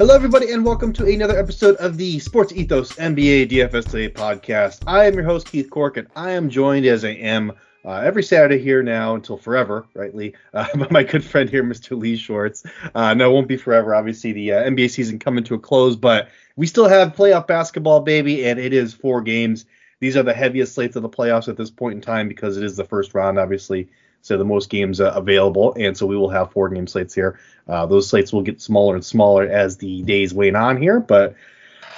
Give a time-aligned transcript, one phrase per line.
[0.00, 4.82] Hello, everybody, and welcome to another episode of the Sports Ethos NBA DFS Today podcast.
[4.86, 7.52] I am your host, Keith Cork, and I am joined as I am
[7.84, 12.00] uh, every Saturday here now until forever, rightly, uh, by my good friend here, Mr.
[12.00, 12.64] Lee Shorts.
[12.94, 13.94] Uh, no, it won't be forever.
[13.94, 18.00] Obviously, the uh, NBA season coming to a close, but we still have playoff basketball,
[18.00, 19.66] baby, and it is four games.
[19.98, 22.64] These are the heaviest slates of the playoffs at this point in time because it
[22.64, 23.90] is the first round, obviously
[24.22, 27.38] so the most games uh, available, and so we will have four game slates here.
[27.68, 31.34] Uh, those slates will get smaller and smaller as the days wane on here, but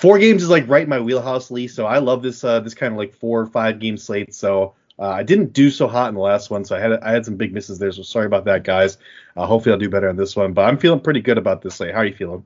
[0.00, 1.68] four games is like right in my wheelhouse, Lee.
[1.68, 4.34] So I love this uh, this kind of like four or five game slate.
[4.34, 7.12] So uh, I didn't do so hot in the last one, so I had I
[7.12, 7.92] had some big misses there.
[7.92, 8.98] So sorry about that, guys.
[9.36, 11.76] Uh, hopefully I'll do better on this one, but I'm feeling pretty good about this
[11.76, 11.92] slate.
[11.92, 12.44] How are you feeling?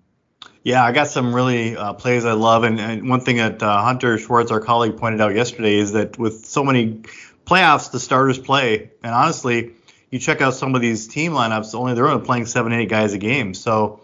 [0.63, 3.83] Yeah, I got some really uh, plays I love, and, and one thing that uh,
[3.83, 7.03] Hunter Schwartz, our colleague, pointed out yesterday is that with so many
[7.47, 9.73] playoffs, the starters play, and honestly,
[10.11, 13.13] you check out some of these team lineups, only they're only playing seven, eight guys
[13.13, 14.01] a game, so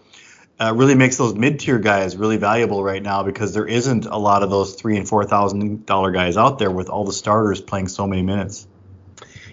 [0.59, 4.43] uh, really makes those mid-tier guys really valuable right now because there isn't a lot
[4.43, 7.87] of those three and four thousand dollar guys out there with all the starters playing
[7.87, 8.67] so many minutes.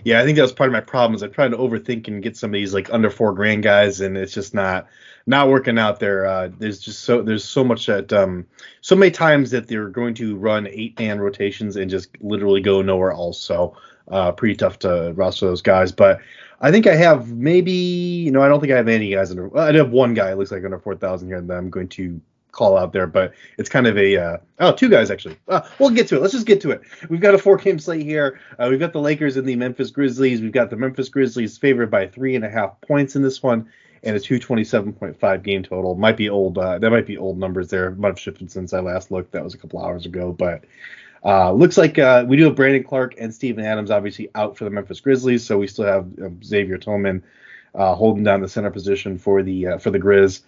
[0.05, 2.23] Yeah, I think that was part of my problem is I tried to overthink and
[2.23, 4.89] get some of these like under four grand guys, and it's just not
[5.31, 6.27] not working out there.
[6.27, 8.45] Uh, there's just so there's so much that um,
[8.81, 12.83] so many times that they're going to run eight man rotations and just literally go
[12.83, 13.39] nowhere else.
[13.41, 13.77] So
[14.09, 15.93] uh, pretty tough to roster those guys.
[15.93, 16.19] But
[16.61, 19.57] I think I have maybe you know I don't think I have any guys under.
[19.57, 20.33] I have one guy.
[20.33, 23.33] It looks like under four thousand here that I'm going to call out there, but
[23.57, 25.37] it's kind of a uh, oh two guys actually.
[25.47, 26.23] Uh, we'll get to it.
[26.23, 26.83] Let's just get to it.
[27.09, 28.41] We've got a four game slate here.
[28.59, 30.41] Uh, we've got the Lakers and the Memphis Grizzlies.
[30.41, 33.71] We've got the Memphis Grizzlies favored by three and a half points in this one
[34.03, 35.95] and a 227.5 game total.
[35.95, 36.59] Might be old.
[36.59, 37.91] Uh, that might be old numbers there.
[37.93, 39.33] Might have shifted since I last looked.
[39.33, 40.65] That was a couple hours ago, but
[41.25, 44.65] uh, looks like uh, we do have Brandon Clarke and Steven Adams obviously out for
[44.65, 47.23] the Memphis Grizzlies, so we still have um, Xavier Tillman
[47.75, 50.43] uh, holding down the center position for the uh, for the Grizz.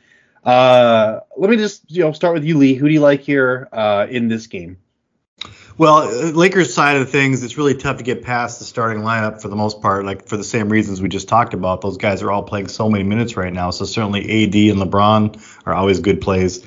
[0.44, 2.74] Uh, let me just you know start with you, Lee.
[2.74, 4.78] Who do you like here uh, in this game?
[5.82, 9.42] Well, uh, Lakers side of things, it's really tough to get past the starting lineup
[9.42, 11.80] for the most part, like for the same reasons we just talked about.
[11.80, 15.44] Those guys are all playing so many minutes right now, so certainly AD and LeBron
[15.66, 16.64] are always good plays.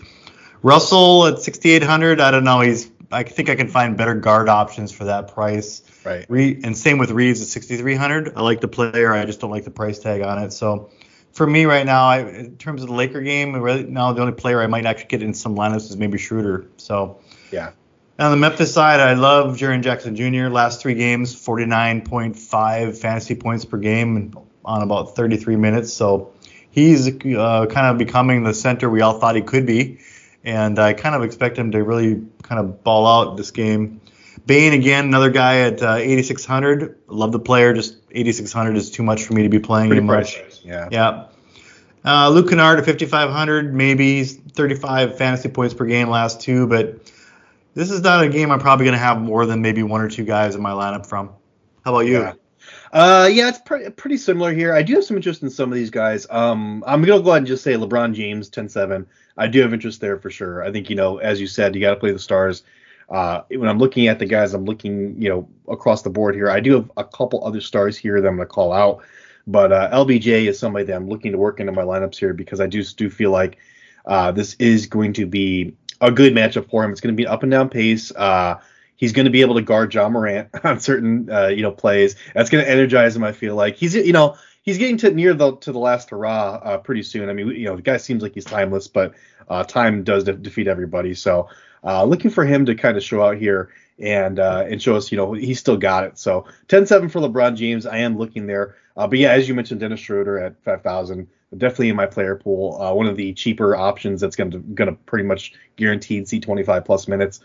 [0.63, 2.59] Russell at 6,800, I don't know.
[2.59, 5.81] He's I think I can find better guard options for that price.
[6.03, 6.25] Right.
[6.27, 8.33] Re- and same with Reeves at 6,300.
[8.35, 9.13] I like the player.
[9.13, 10.51] I just don't like the price tag on it.
[10.51, 10.89] So
[11.31, 14.33] for me right now, I, in terms of the Laker game, right now the only
[14.33, 16.65] player I might actually get in some lineups is maybe Schroeder.
[16.75, 17.71] So yeah.
[18.17, 20.49] On the Memphis side, I love Jaren Jackson Jr.
[20.49, 24.33] Last three games, 49.5 fantasy points per game
[24.63, 25.93] on about 33 minutes.
[25.93, 26.33] So
[26.71, 29.99] he's uh, kind of becoming the center we all thought he could be
[30.45, 33.99] and I kind of expect him to really kind of ball out this game.
[34.45, 36.99] Bane, again, another guy at uh, 8600.
[37.07, 40.05] Love the player, just 8600 is too much for me to be playing Pretty him
[40.05, 40.39] much.
[40.63, 40.87] Yeah.
[40.91, 41.27] Yeah.
[42.05, 47.11] Uh, Luke Kennard at 5500, maybe 35 fantasy points per game last two, but
[47.75, 50.09] this is not a game I'm probably going to have more than maybe one or
[50.09, 51.29] two guys in my lineup from.
[51.83, 52.21] How about you?
[52.21, 52.33] Yeah.
[52.91, 54.73] Uh, yeah, it's pre- pretty similar here.
[54.73, 56.25] I do have some interest in some of these guys.
[56.29, 59.05] Um, I'm gonna go ahead and just say LeBron James, 10-7.
[59.37, 60.63] I do have interest there for sure.
[60.63, 62.63] I think you know, as you said, you got to play the stars.
[63.09, 66.49] Uh, when I'm looking at the guys, I'm looking, you know, across the board here.
[66.49, 69.03] I do have a couple other stars here that I'm gonna call out,
[69.45, 72.61] but uh, LBJ is somebody that I'm looking to work into my lineups here because
[72.61, 73.57] I do do feel like
[74.05, 76.91] uh, this is going to be a good matchup for him.
[76.91, 78.11] It's going to be an up and down pace.
[78.15, 78.59] Uh,
[78.97, 82.15] He's going to be able to guard Ja Morant on certain uh, you know plays.
[82.33, 83.23] That's going to energize him.
[83.23, 86.55] I feel like he's you know he's getting to near the to the last hurrah
[86.63, 87.29] uh, pretty soon.
[87.29, 89.13] I mean you know the guy seems like he's timeless, but
[89.49, 91.13] uh, time does de- defeat everybody.
[91.13, 91.49] So
[91.83, 93.69] uh, looking for him to kind of show out here
[93.99, 96.17] and uh, and show us you know he's still got it.
[96.17, 97.85] So 10-7 for LeBron James.
[97.85, 98.75] I am looking there.
[98.97, 101.27] Uh, but yeah, as you mentioned, Dennis Schroeder at 5,000
[101.57, 102.81] definitely in my player pool.
[102.81, 106.39] Uh, one of the cheaper options that's going to going to pretty much guaranteed see
[106.39, 107.41] 25 plus minutes.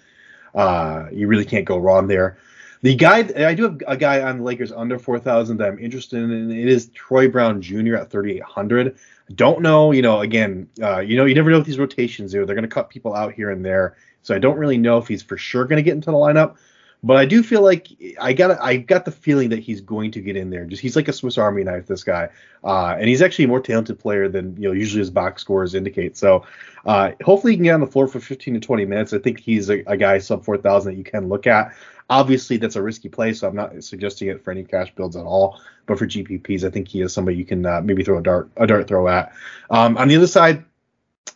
[0.55, 2.38] Uh, you really can't go wrong there.
[2.82, 6.23] The guy I do have a guy on the Lakers under 4,000 that I'm interested
[6.23, 6.50] in.
[6.50, 7.97] It is Troy Brown Jr.
[7.97, 8.99] at 3,800.
[9.35, 12.47] Don't know, you know, again, uh, you know, you never know with these rotations here.
[12.47, 15.06] They're going to cut people out here and there, so I don't really know if
[15.06, 16.56] he's for sure going to get into the lineup.
[17.02, 17.88] But I do feel like
[18.20, 20.67] I got I got the feeling that he's going to get in there.
[20.67, 22.29] Just he's like a Swiss Army knife, this guy,
[22.62, 25.75] uh, and he's actually a more talented player than you know usually his box scores
[25.75, 26.19] indicate.
[26.19, 26.44] So
[26.85, 29.12] uh, hopefully he can get on the floor for 15 to 20 minutes.
[29.14, 31.75] I think he's a, a guy sub 4,000 that you can look at.
[32.11, 35.25] Obviously that's a risky play, so I'm not suggesting it for any cash builds at
[35.25, 35.61] all.
[35.87, 38.50] But for GPPs, I think he is somebody you can uh, maybe throw a dart
[38.56, 39.32] a dart throw at.
[39.70, 40.64] Um, on the other side,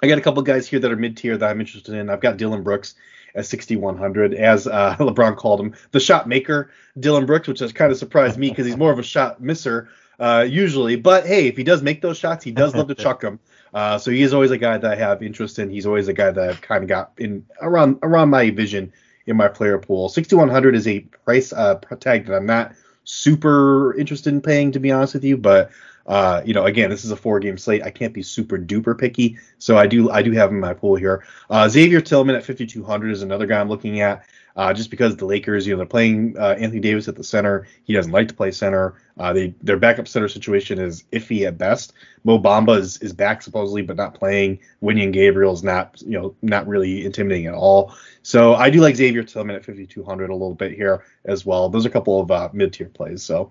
[0.02, 2.10] I got a couple guys here that are mid tier that I'm interested in.
[2.10, 2.94] I've got Dillon Brooks
[3.34, 7.90] at 6100 as uh, LeBron called him the shot maker Dillon Brooks which has kind
[7.90, 9.88] of surprised me because he's more of a shot misser
[10.18, 10.96] uh, usually.
[10.96, 13.40] But hey, if he does make those shots, he does love to chuck them.
[13.72, 15.70] Uh, so he is always a guy that I have interest in.
[15.70, 18.92] He's always a guy that I've kind of got in around around my vision
[19.26, 20.08] in my player pool.
[20.08, 22.72] 6100 is a price uh, tag that I'm not
[23.04, 25.36] super interested in paying, to be honest with you.
[25.36, 25.70] But
[26.06, 27.82] uh, you know, again, this is a four game slate.
[27.82, 30.74] I can't be super duper picky, so I do I do have him in my
[30.74, 31.24] pool here.
[31.48, 34.24] Uh, Xavier Tillman at 5200 is another guy I'm looking at.
[34.56, 37.66] Uh, just because the Lakers, you know, they're playing uh, Anthony Davis at the center.
[37.82, 38.94] He doesn't like to play center.
[39.18, 41.92] Uh, they their backup center situation is iffy at best.
[42.22, 44.60] Mo Bamba is, is back supposedly, but not playing.
[44.80, 47.94] Wenyen Gabriel is not, you know, not really intimidating at all.
[48.22, 51.68] So I do like Xavier Tillman at 5200 a little bit here as well.
[51.68, 53.24] Those are a couple of uh, mid tier plays.
[53.24, 53.50] So,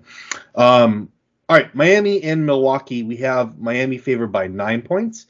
[0.56, 1.10] um,
[1.50, 3.04] all right, Miami and Milwaukee.
[3.04, 5.28] We have Miami favored by nine points.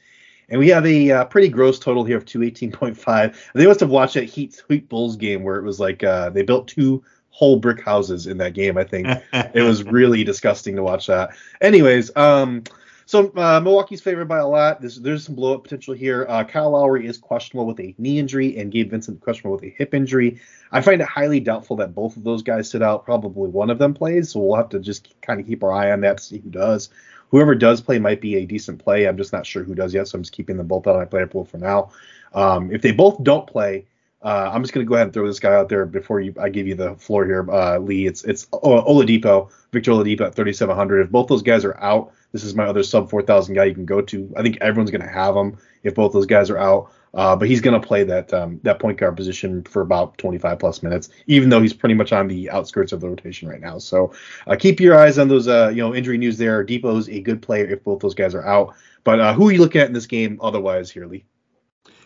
[0.49, 3.35] And we have a uh, pretty gross total here of 218.5.
[3.55, 6.43] They must have watched that Heat, Heat Bulls game where it was like uh, they
[6.43, 8.77] built two whole brick houses in that game.
[8.77, 11.31] I think it was really disgusting to watch that.
[11.61, 12.63] Anyways, um,
[13.05, 14.81] so uh, Milwaukee's favored by a lot.
[14.81, 16.25] There's, there's some blow up potential here.
[16.29, 19.75] Uh, Kyle Lowry is questionable with a knee injury, and Gabe Vincent questionable with a
[19.77, 20.39] hip injury.
[20.71, 23.05] I find it highly doubtful that both of those guys sit out.
[23.05, 25.91] Probably one of them plays, so we'll have to just kind of keep our eye
[25.91, 26.89] on that to see who does.
[27.29, 29.07] Whoever does play might be a decent play.
[29.07, 30.99] I'm just not sure who does yet, so I'm just keeping them both out of
[30.99, 31.91] my player pool for now.
[32.33, 33.85] Um, if they both don't play,
[34.23, 36.33] uh, I'm just going to go ahead and throw this guy out there before you,
[36.39, 38.05] I give you the floor here, uh, Lee.
[38.05, 41.01] It's it's Oladipo, Victor Oladipo at 3,700.
[41.01, 43.85] If both those guys are out, this is my other sub 4,000 guy you can
[43.85, 44.33] go to.
[44.35, 46.91] I think everyone's going to have him if both those guys are out.
[47.13, 50.57] Uh, but he's going to play that um, that point guard position for about 25
[50.57, 53.77] plus minutes, even though he's pretty much on the outskirts of the rotation right now.
[53.77, 54.13] So
[54.47, 56.65] uh, keep your eyes on those uh, you know injury news there.
[56.65, 58.75] Dipo's a good player if both those guys are out.
[59.03, 61.23] But uh, who are you looking at in this game otherwise here, Lee?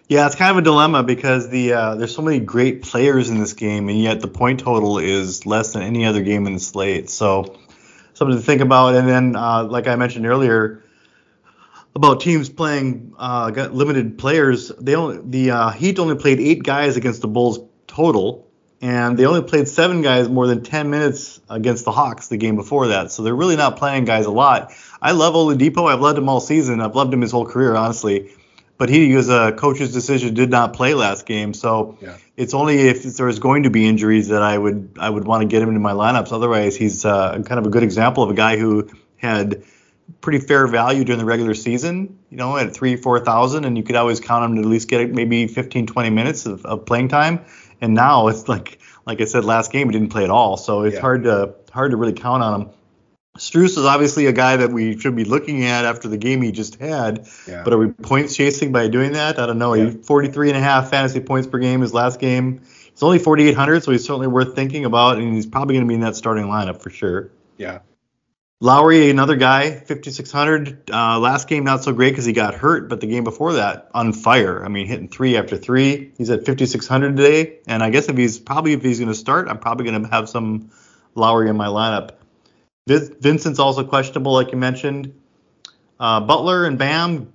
[0.09, 3.39] Yeah, it's kind of a dilemma because the uh, there's so many great players in
[3.39, 6.59] this game, and yet the point total is less than any other game in the
[6.59, 7.09] slate.
[7.09, 7.57] So
[8.17, 8.95] something to think about.
[8.95, 10.83] And then, uh, like I mentioned earlier,
[11.95, 14.69] about teams playing uh, limited players.
[14.79, 18.47] They only the uh, Heat only played eight guys against the Bulls total,
[18.81, 22.55] and they only played seven guys more than 10 minutes against the Hawks the game
[22.55, 23.11] before that.
[23.11, 24.73] So they're really not playing guys a lot.
[25.01, 25.91] I love Oladipo.
[25.91, 26.81] I've loved him all season.
[26.81, 28.31] I've loved him his whole career, honestly
[28.77, 31.53] but he was a coach's decision did not play last game.
[31.53, 32.17] So yeah.
[32.35, 35.47] it's only if there's going to be injuries that I would I would want to
[35.47, 36.31] get him into my lineups.
[36.31, 39.63] Otherwise, he's uh, kind of a good example of a guy who had
[40.21, 42.19] pretty fair value during the regular season.
[42.29, 44.87] You know, at three four thousand, and you could always count him to at least
[44.87, 47.45] get maybe 15 20 minutes of, of playing time.
[47.81, 50.57] And now it's like like I said last game, he didn't play at all.
[50.57, 51.01] So it's yeah.
[51.01, 52.69] hard to hard to really count on him.
[53.37, 56.51] Strus is obviously a guy that we should be looking at after the game he
[56.51, 57.27] just had.
[57.47, 57.63] Yeah.
[57.63, 59.39] But are we points chasing by doing that?
[59.39, 59.73] I don't know.
[59.73, 59.91] Yeah.
[59.91, 62.61] 43 and a half fantasy points per game his last game.
[62.87, 65.93] It's only 4,800, so he's certainly worth thinking about, and he's probably going to be
[65.93, 67.29] in that starting lineup for sure.
[67.57, 67.79] Yeah.
[68.59, 70.89] Lowry, another guy, 5,600.
[70.91, 73.89] Uh, last game not so great because he got hurt, but the game before that,
[73.93, 74.65] on fire.
[74.65, 76.11] I mean, hitting three after three.
[76.17, 79.47] He's at 5,600 today, and I guess if he's probably if he's going to start,
[79.47, 80.71] I'm probably going to have some
[81.13, 82.11] Lowry in my lineup.
[82.87, 85.13] Vincent's also questionable, like you mentioned.
[85.99, 87.33] Uh, Butler and Bam,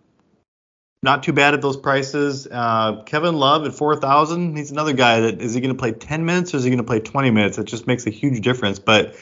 [1.03, 2.47] not too bad at those prices.
[2.51, 4.57] Uh, Kevin Love at 4,000.
[4.57, 6.79] He's another guy that is he going to play 10 minutes or is he going
[6.79, 7.59] to play 20 minutes?
[7.59, 8.79] It just makes a huge difference.
[8.79, 9.17] But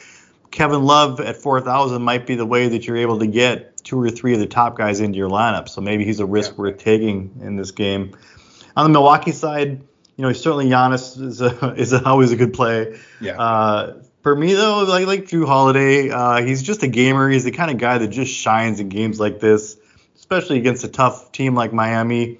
[0.51, 4.09] Kevin Love at 4,000 might be the way that you're able to get two or
[4.09, 5.67] three of the top guys into your lineup.
[5.69, 6.57] So maybe he's a risk yeah.
[6.57, 8.15] worth taking in this game.
[8.77, 9.81] On the Milwaukee side,
[10.17, 12.99] you know, certainly Giannis is a, is a, always a good play.
[13.19, 13.41] Yeah.
[13.41, 17.29] Uh, for me though, like like Jrue Holiday, uh, he's just a gamer.
[17.29, 19.77] He's the kind of guy that just shines in games like this,
[20.15, 22.39] especially against a tough team like Miami.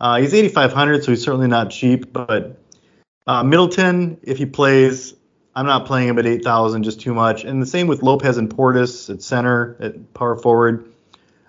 [0.00, 2.12] Uh, he's 8,500, so he's certainly not cheap.
[2.12, 2.58] But
[3.26, 5.14] uh, Middleton, if he plays,
[5.54, 7.44] I'm not playing him at 8,000, just too much.
[7.44, 10.92] And the same with Lopez and Portis at center, at power forward.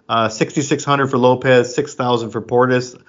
[0.07, 2.99] Uh, 6,600 for Lopez, 6,000 for Portis.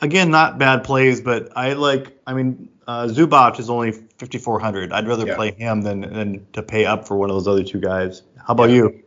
[0.00, 2.16] Again, not bad plays, but I like.
[2.26, 3.92] I mean, uh, Zubac is only
[4.24, 4.92] 5400.
[4.92, 5.36] I'd rather yeah.
[5.36, 8.22] play him than than to pay up for one of those other two guys.
[8.38, 8.76] How about yeah.
[8.76, 9.02] you?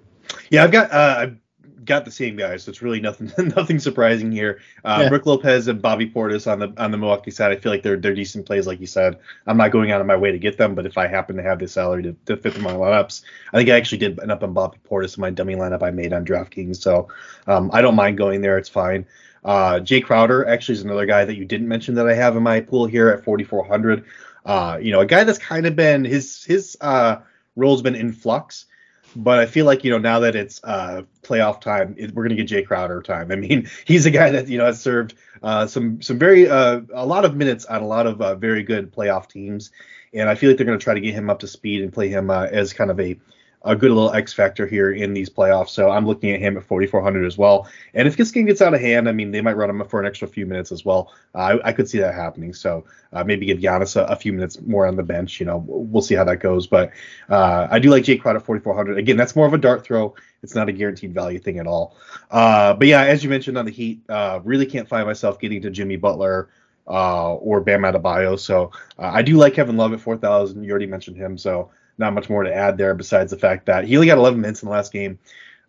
[0.50, 1.38] Yeah, I've got uh, I've
[1.86, 4.62] got the same guys, so it's really nothing nothing surprising here.
[4.86, 5.10] Uh, yeah.
[5.10, 7.52] Rick Lopez and Bobby Portis on the on the Milwaukee side.
[7.52, 9.18] I feel like they're they're decent plays, like you said.
[9.48, 11.44] I'm not going out of my way to get them, but if I happen to
[11.44, 14.32] have the salary to, to fit in my lineups, I think I actually did end
[14.32, 16.78] up on Bobby Portis in my dummy lineup I made on DraftKings.
[16.78, 17.08] So
[17.48, 18.58] um, I don't mind going there.
[18.58, 19.06] It's fine.
[19.48, 22.44] Uh, Jae Crowder actually is another guy that you didn't mention that I have in
[22.44, 24.04] my pool here at 4,400.
[24.48, 27.18] Uh, you know, a guy that's kind of been his his uh,
[27.58, 28.66] role's been in flux,
[29.14, 32.42] but I feel like you know now that it's uh, playoff time, it, we're gonna
[32.42, 33.30] get Jae Crowder time.
[33.30, 36.80] I mean, he's a guy that you know has served uh, some some very uh,
[36.94, 39.72] a lot of minutes on a lot of uh, very good playoff teams,
[40.14, 42.08] and I feel like they're gonna try to get him up to speed and play
[42.08, 43.20] him uh, as kind of a
[43.68, 45.70] a good little X factor here in these playoffs.
[45.70, 47.68] So I'm looking at him at 4,400 as well.
[47.94, 50.00] And if this game gets out of hand, I mean, they might run him for
[50.00, 51.14] an extra few minutes as well.
[51.36, 52.54] Uh, I, I, could see that happening.
[52.54, 55.42] So uh, maybe give Giannis a, a, few minutes more on the bench.
[55.42, 56.66] You know, we'll see how that goes.
[56.66, 56.92] But
[57.30, 58.98] uh, I do like Jae Crowder at 4,400.
[58.98, 60.16] Again, that's more of a dart throw.
[60.42, 61.98] It's not a guaranteed value thing at all.
[62.32, 65.62] Uh, but yeah, as you mentioned on the Heat, uh, really can't find myself getting
[65.64, 66.50] to Jimmy Butler.
[66.86, 70.64] or Bam Adebayo, so I do like Kevin Love at 4,000.
[70.64, 73.86] You already mentioned him, so not much more to add there besides the fact that
[73.86, 75.20] he only got 11 minutes in the last game.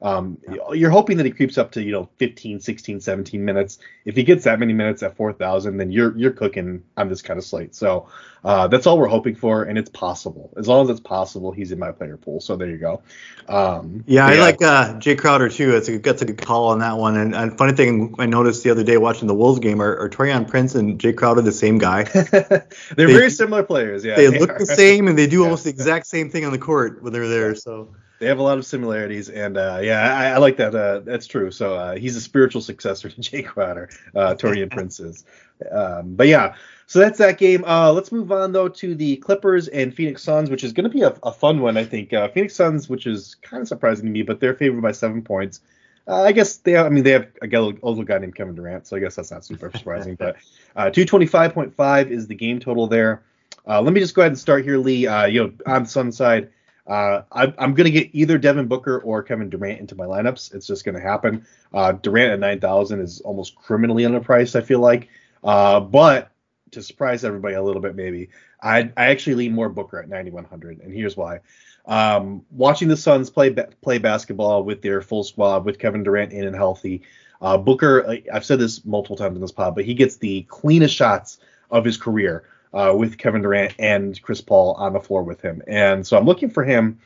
[0.01, 0.39] Um,
[0.73, 3.79] you're hoping that he creeps up to you know 15, 16, 17 minutes.
[4.05, 7.37] If he gets that many minutes at 4,000, then you're you're cooking on this kind
[7.37, 7.75] of slate.
[7.75, 8.09] So
[8.45, 10.53] uh, that's all we're hoping for, and it's possible.
[10.57, 12.41] As long as it's possible, he's in my player pool.
[12.41, 13.03] So there you go.
[13.49, 15.75] Um, yeah, I like uh, Jae Crowder too.
[15.75, 17.17] It's a that's a good call on that one.
[17.17, 20.09] And, and funny thing I noticed the other day watching the Wolves game are, are
[20.09, 22.05] Taurean Prince and Jae Crowder the same guy.
[22.13, 24.05] They're they, very similar players.
[24.05, 24.59] Yeah, they, they look are.
[24.59, 27.27] the same and they do almost the exact same thing on the court when they're
[27.27, 27.57] there.
[27.57, 30.75] So they have a lot of similarities, and uh, yeah, I, I, like that.
[30.75, 31.51] Uh, that's true.
[31.51, 35.25] So uh, he's a spiritual successor to Jake Crowder, uh, Taurean Prince is.
[35.71, 36.55] Um, but yeah,
[36.87, 37.65] so that's that game.
[37.65, 40.91] Uh, let's move on though to the Clippers and Phoenix Suns, which is going to
[40.91, 42.13] be a, a, fun one, I think.
[42.13, 45.23] Uh, Phoenix Suns, which is kind of surprising to me, but they're favored by seven
[45.23, 45.61] points.
[46.07, 48.87] Uh, I guess they, have, I mean, they have a older guy named Kevin Durant,
[48.87, 50.15] so I guess that's not super surprising.
[50.15, 50.37] but
[50.77, 53.23] 225.5 is the game total there.
[53.67, 55.03] let me just go ahead and start here, Lee.
[55.03, 56.51] you know, on the Sun side.
[56.89, 60.55] Uh, I, am going to get either Devin Booker or Kevin Durant into my lineups.
[60.55, 61.47] It's just going to happen.
[61.73, 65.09] Uh, Durant at 9,000 is almost criminally underpriced, I feel like.
[65.45, 66.31] Uh, but
[66.71, 68.31] to surprise everybody a little bit, maybe,
[68.63, 70.81] I, I actually lean more Booker at 9,100.
[70.81, 71.41] And here's why.
[71.85, 76.47] Um, watching the Suns play play basketball with their full squad, with Kevin Durant in
[76.47, 77.03] and healthy,
[77.41, 80.95] uh, Booker, I've said this multiple times in this pod, but he gets the cleanest
[80.95, 81.39] shots
[81.71, 85.63] of his career uh, with Kevin Durant and Chris Paul on the floor with him.
[85.67, 86.99] And so I'm looking for him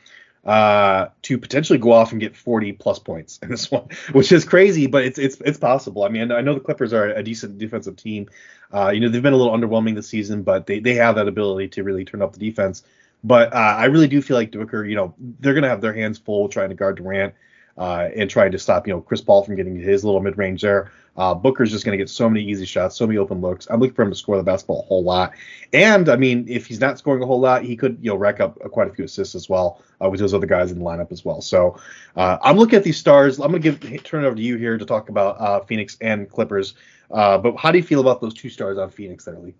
[0.45, 4.45] uh, to potentially go off and get 40 plus points in this one, which is
[4.45, 6.03] crazy, but it's it's it's possible.
[6.03, 8.29] I mean, I know the Clippers are a decent defensive team.
[8.73, 11.27] Uh, you know, they've been a little underwhelming this season, but they they have that
[11.27, 12.83] ability to really turn up the defense.
[13.23, 16.17] But uh, I really do feel like Booker, you know, they're gonna have their hands
[16.17, 17.33] full trying to guard Durant
[17.77, 20.61] uh, and trying to stop, you know, Chris Paul from getting his little mid range
[20.61, 20.91] there.
[21.15, 23.67] Uh, Booker's just going to get so many easy shots, so many open looks.
[23.69, 25.33] I'm looking for him to score the basketball a whole lot.
[25.71, 28.39] And I mean, if he's not scoring a whole lot, he could, you know, rack
[28.39, 31.11] up quite a few assists as well uh, with those other guys in the lineup
[31.11, 31.41] as well.
[31.41, 31.79] So
[32.15, 33.39] uh, I'm looking at these stars.
[33.39, 35.97] I'm going to give turn it over to you here to talk about uh, Phoenix
[36.01, 36.73] and Clippers.
[37.11, 39.53] Uh, but how do you feel about those two stars on Phoenix there, Lee?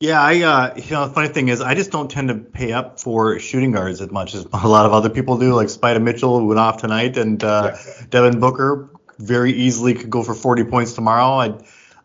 [0.00, 2.72] Yeah, I uh, you know the funny thing is I just don't tend to pay
[2.72, 5.54] up for shooting guards as much as a lot of other people do.
[5.54, 8.06] Like Spida Mitchell who went off tonight, and uh, yeah.
[8.10, 11.40] Devin Booker very easily could go for 40 points tomorrow.
[11.40, 11.58] I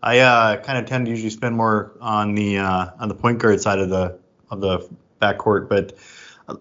[0.03, 3.39] I uh, kind of tend to usually spend more on the uh, on the point
[3.39, 4.89] guard side of the of the
[5.21, 5.93] backcourt, but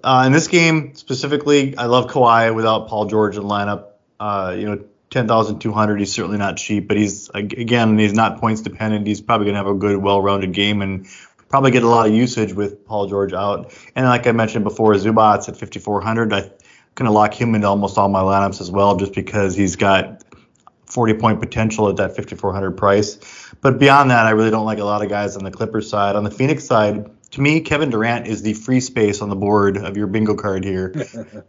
[0.04, 3.86] uh, in this game specifically, I love Kawhi without Paul George in the lineup.
[4.18, 5.98] Uh, you know, 10,200.
[5.98, 9.06] He's certainly not cheap, but he's again he's not points dependent.
[9.06, 11.06] He's probably going to have a good, well-rounded game and
[11.48, 13.74] probably get a lot of usage with Paul George out.
[13.96, 16.32] And like I mentioned before, Zubac at 5,400.
[16.32, 16.42] I
[16.94, 20.22] kind of lock him into almost all my lineups as well, just because he's got
[20.90, 23.18] 40 point potential at that 5,400 price.
[23.60, 26.16] But beyond that, I really don't like a lot of guys on the Clippers side.
[26.16, 29.76] On the Phoenix side, to me, Kevin Durant is the free space on the board
[29.76, 30.92] of your bingo card here.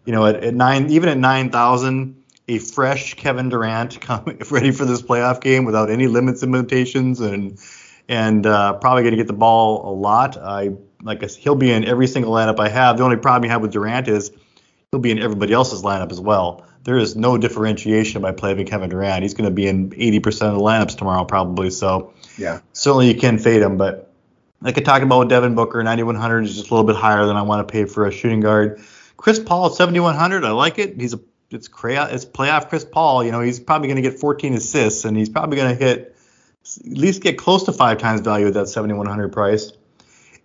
[0.05, 3.97] you know, at, at nine, even at 9,000 a fresh Kevin Durant
[4.51, 7.57] ready for this playoff game without any limits and limitations, and
[8.09, 10.37] and uh, probably going to get the ball a lot.
[10.37, 10.71] I
[11.01, 12.97] like I, he'll be in every single lineup I have.
[12.97, 14.31] The only problem you have with Durant is
[14.91, 16.65] he'll be in everybody else's lineup as well.
[16.83, 19.23] There is no differentiation by playing Kevin Durant.
[19.23, 21.69] He's going to be in 80% of the lineups tomorrow probably.
[21.69, 24.11] So yeah, certainly you can fade him, but
[24.61, 27.35] like I talked about with Devin Booker, 9100 is just a little bit higher than
[27.35, 28.81] I want to pay for a shooting guard.
[29.17, 30.99] Chris Paul 7100, I like it.
[30.99, 31.19] He's a
[31.51, 33.23] it's cray- it's playoff Chris Paul.
[33.23, 36.15] You know, he's probably going to get 14 assists, and he's probably going to hit
[36.63, 39.71] at least get close to five times value at that 7100 price.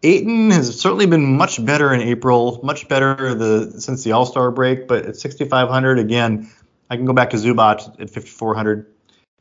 [0.02, 4.50] Ayton has certainly been much better in April, much better the since the All Star
[4.50, 4.86] break.
[4.88, 6.50] But at 6500 again,
[6.90, 8.92] I can go back to Zubac at 5400.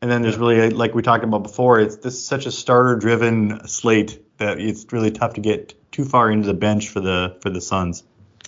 [0.02, 3.68] And then there's really, like we talked about before, it's this is such a starter-driven
[3.68, 7.50] slate that it's really tough to get too far into the bench for the for
[7.50, 8.04] the Suns.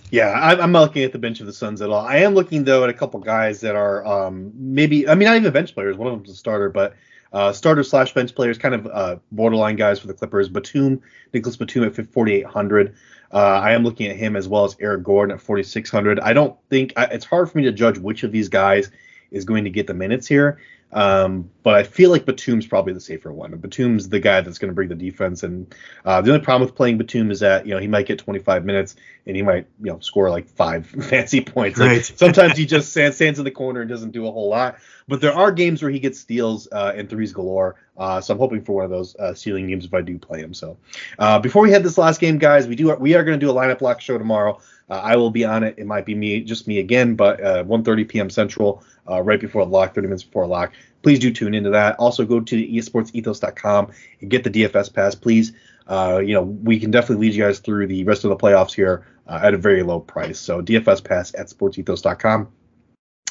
[0.09, 2.05] Yeah, I'm not looking at the bench of the Suns at all.
[2.05, 5.35] I am looking though at a couple guys that are um, maybe I mean not
[5.35, 5.97] even bench players.
[5.97, 6.95] One of them's a starter, but
[7.33, 10.49] uh, starter slash bench players, kind of uh, borderline guys for the Clippers.
[10.49, 11.01] Batum,
[11.33, 12.95] Nicholas Batum at 4,800.
[13.31, 16.19] Uh, I am looking at him as well as Eric Gordon at 4,600.
[16.19, 18.89] I don't think I, it's hard for me to judge which of these guys
[19.31, 20.59] is going to get the minutes here.
[20.93, 23.51] Um, but I feel like Batum's probably the safer one.
[23.57, 25.43] Batum's the guy that's going to bring the defense.
[25.43, 28.19] And uh, the only problem with playing Batum is that you know he might get
[28.19, 31.77] 25 minutes and he might you know score like five fancy points.
[31.77, 34.77] Like, sometimes he just stands, stands in the corner and doesn't do a whole lot.
[35.07, 37.75] But there are games where he gets steals uh, and threes galore.
[37.97, 40.41] Uh, so I'm hoping for one of those uh, stealing games if I do play
[40.41, 40.53] him.
[40.53, 40.77] So
[41.17, 43.49] uh, before we head this last game, guys, we do we are going to do
[43.49, 44.59] a lineup lock show tomorrow.
[44.89, 45.75] Uh, I will be on it.
[45.77, 48.29] It might be me, just me again, but uh, 1:30 p.m.
[48.29, 50.73] Central, uh, right before lock, 30 minutes before lock.
[51.03, 51.95] Please do tune into that.
[51.97, 55.53] Also, go to esportsethos.com and get the DFS pass, please.
[55.87, 58.73] Uh, you know, we can definitely lead you guys through the rest of the playoffs
[58.73, 60.39] here uh, at a very low price.
[60.39, 62.49] So DFS pass at sportsethos.com.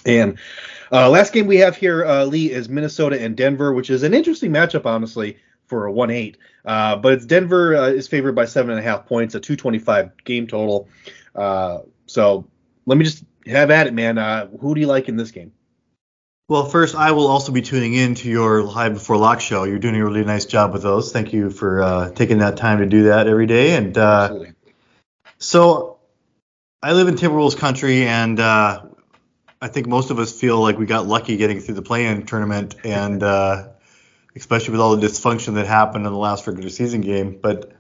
[0.07, 0.39] And
[0.93, 4.15] uh, last game we have here, uh, Lee, is Minnesota and Denver, which is an
[4.15, 6.39] interesting matchup, honestly, for a 1 8.
[6.65, 10.89] Uh, but it's Denver uh, is favored by 7.5 points, a 225 game total.
[11.35, 12.47] Uh, so
[12.87, 14.19] let me just have at it, man.
[14.19, 15.53] Uh, who do you like in this game?
[16.49, 19.65] Well, first, I will also be tuning in to your live before lock show.
[19.65, 21.11] You're doing a really nice job with those.
[21.11, 23.75] Thank you for uh, taking that time to do that every day.
[23.75, 24.55] And uh, Absolutely.
[25.39, 25.99] so,
[26.81, 28.83] I live in Timberwolves country, and uh,
[29.67, 32.77] I think most of us feel like we got lucky getting through the play-in tournament,
[32.85, 33.71] and uh,
[34.37, 37.37] especially with all the dysfunction that happened in the last regular season game.
[37.43, 37.73] But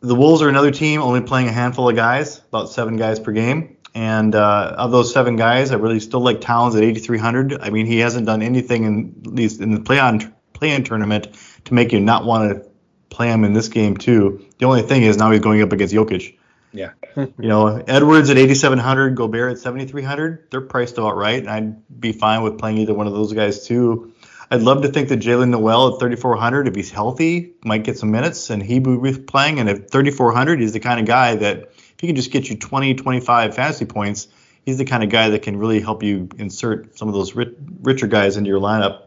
[0.00, 3.30] the Wolves are another team only playing a handful of guys, about seven guys per
[3.30, 3.76] game.
[3.94, 7.60] And uh, of those seven guys, I really still like Towns at 8,300.
[7.60, 11.28] I mean, he hasn't done anything in at least in the play-on play-in tournament
[11.66, 12.68] to make you not want to
[13.10, 14.44] play him in this game too.
[14.58, 16.36] The only thing is now he's going up against Jokic.
[16.72, 16.90] Yeah.
[17.16, 20.50] You know, Edwards at 8,700, Gobert at 7,300.
[20.50, 23.66] They're priced about right, and I'd be fine with playing either one of those guys
[23.66, 24.12] too.
[24.50, 28.10] I'd love to think that Jaylen Nowell at 3,400, if he's healthy, might get some
[28.10, 29.60] minutes, and he would be playing.
[29.60, 32.56] And at 3,400, he's the kind of guy that if he can just get you
[32.56, 34.28] 20, 25 fantasy points,
[34.64, 37.54] he's the kind of guy that can really help you insert some of those ri-
[37.82, 39.02] richer guys into your lineup.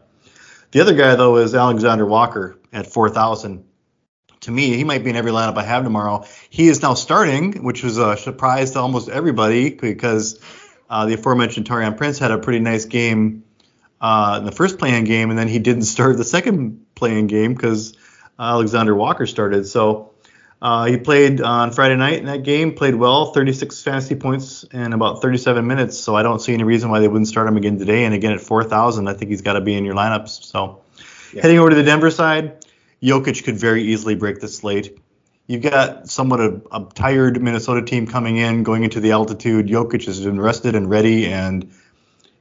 [0.70, 3.64] The other guy though is Alexander Walker at 4,000
[4.42, 6.24] to me, he might be in every lineup I have tomorrow.
[6.50, 10.40] He is now starting, which was a surprise to almost everybody because
[10.90, 13.44] uh, the aforementioned Taurean Prince had a pretty nice game
[14.00, 17.54] uh, in the first playing game, and then he didn't start the second playing game
[17.54, 17.94] because
[18.38, 19.66] Alexander Walker started.
[19.66, 20.12] So
[20.60, 24.92] uh, he played on Friday night in that game, played well, 36 fantasy points in
[24.92, 25.98] about 37 minutes.
[25.98, 28.04] So I don't see any reason why they wouldn't start him again today.
[28.04, 30.44] And again at 4,000, I think he's got to be in your lineups.
[30.44, 30.80] So
[31.32, 31.42] Yeah.
[31.42, 32.61] heading over to the Denver side.
[33.02, 34.98] Jokic could very easily break the slate.
[35.48, 39.66] You've got somewhat a, a tired Minnesota team coming in, going into the altitude.
[39.66, 41.72] Jokic has been rested and ready, and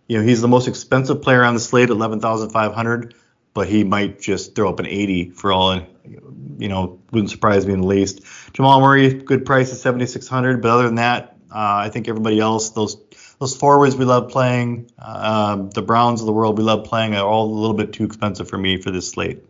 [0.07, 3.15] you know he's the most expensive player on the slate, eleven thousand five hundred.
[3.53, 7.73] But he might just throw up an eighty for all, you know, wouldn't surprise me
[7.73, 8.21] in the least.
[8.53, 12.07] Jamal Murray, good price at seventy six hundred, but other than that, uh, I think
[12.07, 12.95] everybody else, those
[13.39, 17.27] those forwards we love playing, uh, the Browns of the world we love playing, are
[17.27, 19.43] all a little bit too expensive for me for this slate.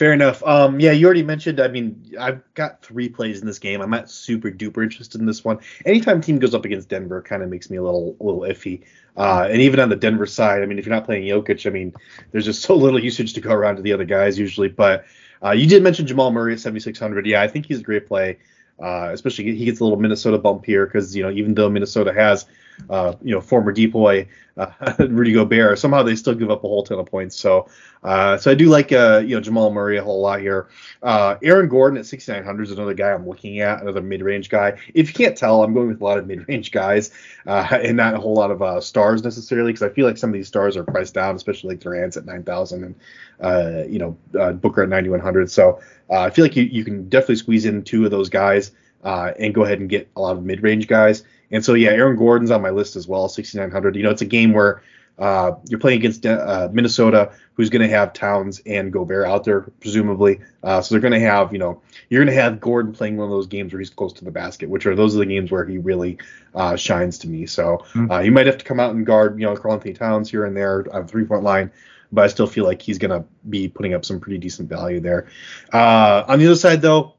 [0.00, 0.42] Fair enough.
[0.44, 1.60] Um, yeah, you already mentioned.
[1.60, 3.82] I mean, I've got three plays in this game.
[3.82, 5.58] I'm not super duper interested in this one.
[5.84, 8.82] Anytime team goes up against Denver, kind of makes me a little a little iffy.
[9.14, 11.68] Uh, and even on the Denver side, I mean, if you're not playing Jokic, I
[11.68, 11.92] mean,
[12.32, 14.68] there's just so little usage to go around to the other guys usually.
[14.68, 15.04] But
[15.44, 17.26] uh, you did mention Jamal Murray at 7600.
[17.26, 18.38] Yeah, I think he's a great play.
[18.82, 22.14] Uh, especially he gets a little Minnesota bump here because you know even though Minnesota
[22.14, 22.46] has
[22.88, 26.82] uh, you know former DPOY uh, Rudy Gobert, somehow they still give up a whole
[26.82, 27.36] ton of points.
[27.36, 27.68] So
[28.02, 30.68] uh, so I do like uh, you know Jamal Murray a whole lot here.
[31.02, 34.78] Uh, Aaron Gordon at 6900 is another guy I'm looking at, another mid-range guy.
[34.94, 37.10] If you can't tell, I'm going with a lot of mid-range guys
[37.46, 40.30] uh, and not a whole lot of uh, stars necessarily because I feel like some
[40.30, 42.94] of these stars are priced down, especially like Durant's at 9000 and
[43.40, 45.50] uh, you know Booker at 9100.
[45.50, 49.54] So I feel like you, you can definitely squeeze in two of those guys and
[49.54, 51.22] go ahead and get a lot of mid-range guys.
[51.50, 53.96] And so yeah, Aaron Gordon's on my list as well, 6900.
[53.96, 54.82] You know, it's a game where
[55.18, 59.60] uh, you're playing against uh, Minnesota, who's going to have Towns and Gobert out there
[59.80, 60.40] presumably.
[60.62, 63.26] Uh, so they're going to have, you know, you're going to have Gordon playing one
[63.26, 65.50] of those games where he's close to the basket, which are those are the games
[65.50, 66.16] where he really
[66.54, 67.44] uh, shines to me.
[67.46, 68.10] So Mm.
[68.10, 70.56] uh, you might have to come out and guard, you know, Karl-Anthony Towns here and
[70.56, 71.70] there on the three point line.
[72.12, 75.00] But I still feel like he's going to be putting up some pretty decent value
[75.00, 75.28] there.
[75.72, 77.14] Uh, on the other side, though,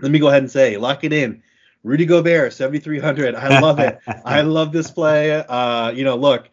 [0.00, 1.42] let me go ahead and say, lock it in.
[1.84, 3.34] Rudy Gobert, 7,300.
[3.34, 3.98] I love it.
[4.24, 5.32] I love this play.
[5.32, 6.50] Uh, you know, look,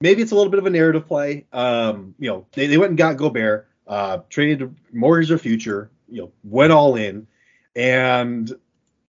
[0.00, 1.46] maybe it's a little bit of a narrative play.
[1.52, 6.22] Um, you know, they, they went and got Gobert, uh, traded mortgage their future, you
[6.22, 7.26] know, went all in,
[7.74, 8.52] and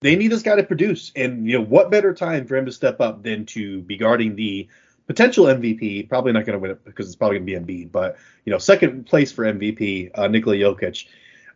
[0.02, 1.12] they need this guy to produce.
[1.16, 4.36] And you know, what better time for him to step up than to be guarding
[4.36, 4.68] the
[5.08, 6.10] potential MVP?
[6.10, 8.52] Probably not going to win it because it's probably going to be Embiid, but you
[8.52, 11.08] know, second place for MVP, uh, Nikola Jokic.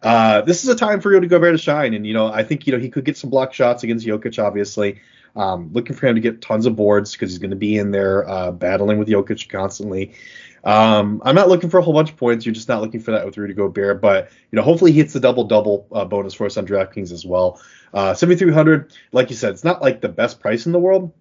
[0.01, 2.67] Uh, this is a time for Rudy Gobert to shine, and you know, I think
[2.67, 5.01] you know he could get some block shots against Jokic, obviously.
[5.35, 7.91] Um, looking for him to get tons of boards because he's going to be in
[7.91, 10.13] there uh, battling with Jokic constantly.
[10.63, 12.45] Um, I'm not looking for a whole bunch of points.
[12.45, 15.13] You're just not looking for that with Rudy Gobert, but you know, hopefully he hits
[15.13, 17.61] the double double uh, bonus for us on DraftKings as well.
[17.93, 21.13] Uh, 7,300, like you said, it's not like the best price in the world,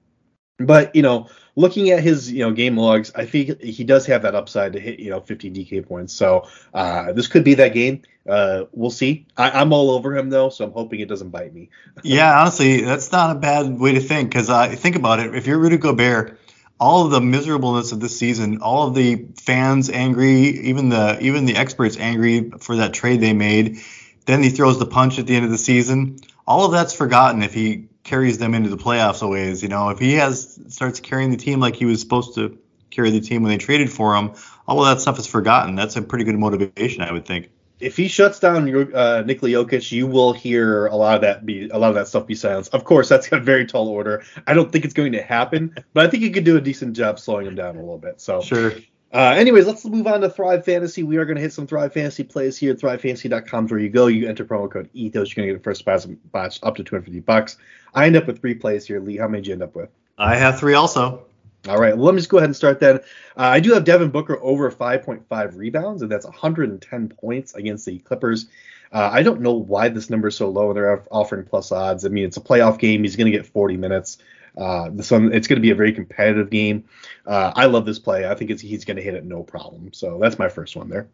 [0.59, 4.23] but you know, looking at his you know game logs, I think he does have
[4.23, 6.13] that upside to hit you know 50 DK points.
[6.13, 8.03] So uh, this could be that game.
[8.29, 9.27] Uh, we'll see.
[9.37, 11.71] I, am all over him though, so I'm hoping it doesn't bite me.
[12.03, 15.35] yeah, honestly, that's not a bad way to think because uh, think about it.
[15.35, 16.39] If you're Rudy Gobert,
[16.81, 21.45] all of the miserableness of this season, all of the fans angry, even the even
[21.45, 23.79] the experts angry for that trade they made.
[24.27, 26.19] Then he throws the punch at the end of the season.
[26.47, 29.63] All of that's forgotten if he carries them into the playoffs always.
[29.63, 32.57] You know, if he has starts carrying the team like he was supposed to
[32.91, 34.33] carry the team when they traded for him,
[34.69, 35.75] all of that stuff is forgotten.
[35.75, 37.51] That's a pretty good motivation, I would think.
[37.81, 41.69] If he shuts down uh, Nikola Jokic, you will hear a lot of that be
[41.69, 42.73] a lot of that stuff be silenced.
[42.73, 44.23] Of course, that's a very tall order.
[44.47, 46.97] I don't think it's going to happen, but I think he could do a decent
[46.97, 48.21] job slowing him down a little bit.
[48.21, 48.75] So sure.
[49.13, 51.05] Uh, anyways, let's move on to Thrive Fantasy.
[51.05, 52.75] We are going to hit some Thrive Fantasy plays here.
[52.75, 54.09] ThriveFantasy.com is where you go.
[54.09, 55.15] You enter promo code ETHOS.
[55.15, 57.57] You're going to get the first batch up to 250 bucks.
[57.95, 58.99] I end up with three plays here.
[58.99, 59.91] Lee, how many did you end up with?
[60.19, 61.27] I have three also.
[61.69, 62.97] All right, well, let me just go ahead and start then.
[62.97, 63.01] Uh,
[63.37, 68.47] I do have Devin Booker over 5.5 rebounds, and that's 110 points against the Clippers.
[68.93, 72.05] Uh, I don't know why this number is so low, and they're offering plus odds.
[72.05, 73.03] I mean, it's a playoff game.
[73.03, 74.19] He's going to get 40 minutes.
[74.57, 76.85] Uh, this one, it's going to be a very competitive game.
[77.27, 78.29] Uh, I love this play.
[78.29, 79.93] I think he's going to hit it no problem.
[79.93, 81.09] So that's my first one there.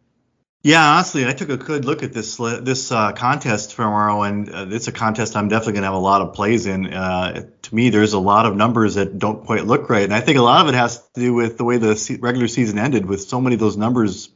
[0.63, 4.67] Yeah, honestly, I took a good look at this this uh, contest tomorrow, and uh,
[4.69, 6.93] it's a contest I'm definitely going to have a lot of plays in.
[6.93, 10.21] Uh, to me, there's a lot of numbers that don't quite look right, and I
[10.21, 12.77] think a lot of it has to do with the way the se- regular season
[12.77, 14.29] ended, with so many of those numbers,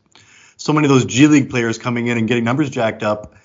[0.57, 3.35] so many of those G League players coming in and getting numbers jacked up.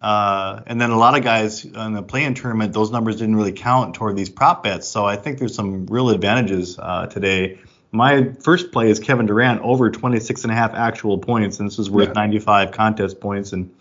[0.00, 3.52] Uh, and then a lot of guys in the play-in tournament, those numbers didn't really
[3.52, 4.86] count toward these prop bets.
[4.86, 7.58] So I think there's some real advantages uh, today.
[7.90, 11.78] My first play is Kevin Durant over 26 and a half actual points, and this
[11.78, 12.14] is worth yeah.
[12.14, 13.52] 95 contest points.
[13.52, 13.74] And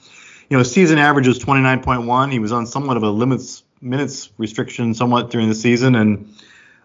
[0.49, 2.31] you know, season average was 29.1.
[2.31, 6.33] He was on somewhat of a limits minutes restriction somewhat during the season, and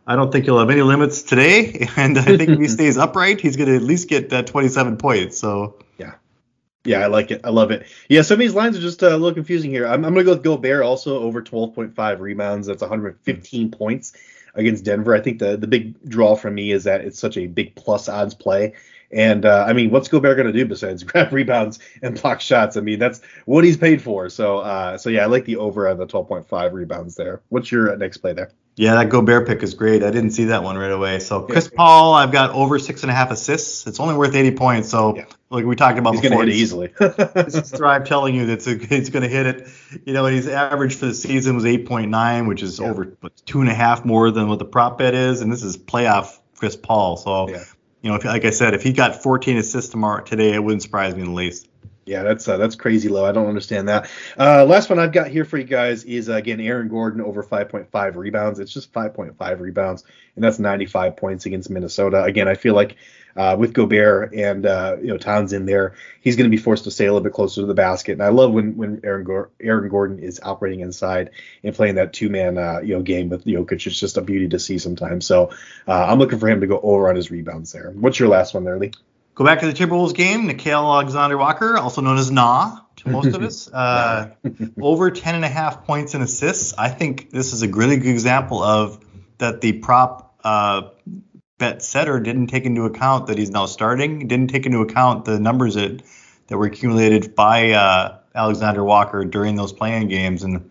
[0.06, 1.88] I don't think he'll have any limits today.
[1.96, 4.96] And I think if he stays upright, he's going to at least get that 27
[4.96, 5.38] points.
[5.38, 6.14] So yeah,
[6.84, 7.40] yeah, I like it.
[7.44, 7.86] I love it.
[8.08, 9.86] Yeah, some of these lines are just uh, a little confusing here.
[9.86, 12.66] I'm, I'm going to go with Gobert also over 12.5 rebounds.
[12.66, 14.12] That's 115 points
[14.54, 15.14] against Denver.
[15.14, 18.08] I think the the big draw for me is that it's such a big plus
[18.08, 18.74] odds play.
[19.12, 22.76] And uh, I mean, what's Gobert going to do besides grab rebounds and block shots?
[22.76, 24.28] I mean, that's what he's paid for.
[24.28, 27.42] So, uh, so yeah, I like the over on the 12.5 rebounds there.
[27.50, 28.50] What's your next play there?
[28.74, 30.02] Yeah, that Gobert pick is great.
[30.02, 31.18] I didn't see that one right away.
[31.18, 33.86] So Chris Paul, I've got over six and a half assists.
[33.86, 34.88] It's only worth 80 points.
[34.88, 35.26] So yeah.
[35.50, 36.86] like we talked about he's before, going to hit easily.
[36.98, 39.68] this is Thrive telling you that he's going to hit it.
[40.06, 42.88] You know, his average for the season was 8.9, which is yeah.
[42.88, 45.42] over two and a half more than what the prop bet is.
[45.42, 47.18] And this is playoff Chris Paul.
[47.18, 47.64] So, yeah.
[48.00, 50.82] you know, if, like I said, if he got 14 assists tomorrow today, it wouldn't
[50.82, 51.68] surprise me in the least.
[52.04, 53.24] Yeah, that's uh, that's crazy low.
[53.24, 54.10] I don't understand that.
[54.36, 57.44] Uh, last one I've got here for you guys is uh, again Aaron Gordon over
[57.44, 58.58] 5.5 rebounds.
[58.58, 60.02] It's just 5.5 rebounds,
[60.34, 62.24] and that's 95 points against Minnesota.
[62.24, 62.96] Again, I feel like
[63.36, 66.84] uh, with Gobert and uh, you know Towns in there, he's going to be forced
[66.84, 68.14] to stay a little bit closer to the basket.
[68.14, 71.30] And I love when when Aaron Go- Aaron Gordon is operating inside
[71.62, 73.86] and playing that two man uh, you know game with Jokic.
[73.86, 75.24] It's just a beauty to see sometimes.
[75.24, 75.50] So
[75.86, 77.92] I'm looking for him to go over on his rebounds there.
[77.92, 78.90] What's your last one there, Lee?
[79.34, 80.48] Go back to the Timberwolves game.
[80.48, 84.30] Nickeil Alexander Walker, also known as Na to most of us, uh,
[84.80, 86.74] over 10 and a half points and assists.
[86.76, 89.02] I think this is a really good example of
[89.38, 90.90] that the prop uh,
[91.58, 95.38] bet setter didn't take into account that he's now starting, didn't take into account the
[95.38, 96.02] numbers that
[96.48, 100.70] that were accumulated by uh, Alexander Walker during those play-in games, and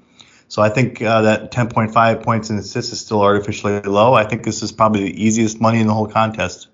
[0.50, 4.14] so I think uh, that 10.5 points and assists is still artificially low.
[4.14, 6.68] I think this is probably the easiest money in the whole contest.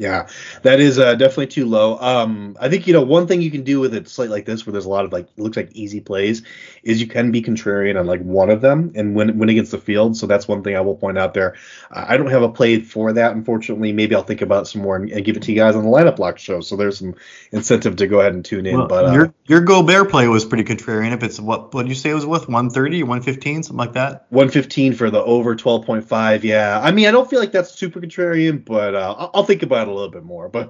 [0.00, 0.28] Yeah,
[0.62, 1.98] that is uh, definitely too low.
[1.98, 4.64] Um, I think you know one thing you can do with a slate like this,
[4.64, 6.40] where there's a lot of like looks like easy plays,
[6.82, 9.78] is you can be contrarian on like one of them and win win against the
[9.78, 10.16] field.
[10.16, 11.56] So that's one thing I will point out there.
[11.90, 13.92] Uh, I don't have a play for that, unfortunately.
[13.92, 15.90] Maybe I'll think about some more and, and, give it to you guys on the
[15.90, 16.62] lineup block show.
[16.62, 17.16] So there's some
[17.52, 18.78] incentive to go ahead and tune in.
[18.78, 21.12] Well, but uh, your your Gobert play was pretty contrarian.
[21.12, 23.92] If it's what what did you say it was worth 130 or 115 something like
[23.92, 24.24] that?
[24.30, 26.42] 115 for the over 12.5.
[26.42, 29.62] Yeah, I mean I don't feel like that's super contrarian, but uh, I'll, I'll think
[29.62, 30.48] about it a little bit more.
[30.48, 30.68] But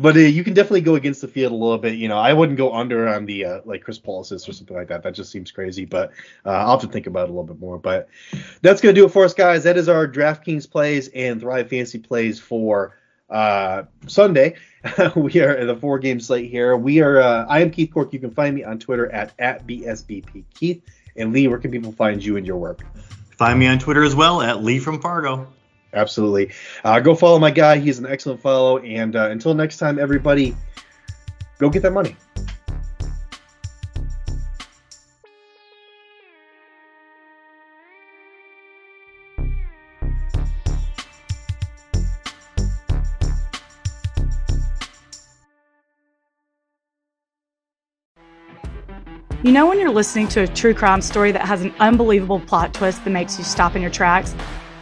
[0.00, 1.94] but uh, you can definitely go against the field a little bit.
[1.94, 4.76] You know, I wouldn't go under on the uh, like Chris Paul assist or something
[4.76, 5.02] like that.
[5.02, 5.84] That just seems crazy.
[5.84, 6.12] But
[6.44, 7.78] uh, I'll have to think about it a little bit more.
[7.78, 8.08] But
[8.62, 9.64] that's gonna do it for us, guys.
[9.64, 12.96] That is our DraftKings plays and Thrive Fantasy plays for
[13.30, 14.56] uh, Sunday.
[15.16, 16.76] we are in the four game slate here.
[16.76, 17.20] We are.
[17.20, 18.12] Uh, I am Keith Cork.
[18.12, 20.82] You can find me on Twitter at at bsbp Keith.
[21.16, 22.84] And Lee, where can people find you and your work?
[23.38, 25.46] Find me on Twitter as well at Lee from Fargo.
[25.92, 26.52] Absolutely.
[26.84, 27.78] Uh, go follow my guy.
[27.78, 28.78] He's an excellent follow.
[28.78, 30.54] And uh, until next time, everybody,
[31.58, 32.16] go get that money.
[49.42, 52.74] You know, when you're listening to a true crime story that has an unbelievable plot
[52.74, 54.34] twist that makes you stop in your tracks?